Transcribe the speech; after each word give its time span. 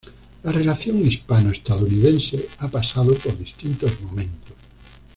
La 0.41 0.51
relación 0.51 0.97
hispano-estadounidense 1.05 2.47
ha 2.57 2.67
pasado 2.67 3.13
por 3.13 3.37
distintos 3.37 4.01
momentos. 4.01 4.55